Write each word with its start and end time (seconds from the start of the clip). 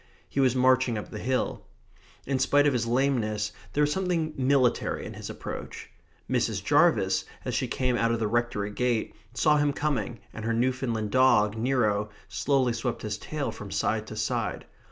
He 0.27 0.39
was 0.39 0.55
marching 0.55 0.97
up 0.97 1.11
the 1.11 1.19
hill. 1.19 1.61
In 2.25 2.39
spite 2.39 2.65
of 2.65 2.73
his 2.73 2.87
lameness 2.87 3.51
there 3.73 3.83
was 3.83 3.91
something 3.91 4.33
military 4.35 5.05
in 5.05 5.13
his 5.13 5.29
approach. 5.29 5.91
Mrs. 6.27 6.63
Jarvis, 6.63 7.23
as 7.45 7.53
she 7.53 7.67
came 7.67 7.95
out 7.95 8.11
of 8.11 8.17
the 8.17 8.25
Rectory 8.27 8.71
gate, 8.71 9.13
saw 9.35 9.57
him 9.57 9.71
coming, 9.73 10.19
and 10.33 10.43
her 10.43 10.53
Newfoundland 10.53 11.11
dog, 11.11 11.55
Nero, 11.55 12.09
slowly 12.27 12.73
swept 12.73 13.03
his 13.03 13.19
tail 13.19 13.51
from 13.51 13.69
side 13.69 14.07
to 14.07 14.15
side. 14.15 14.65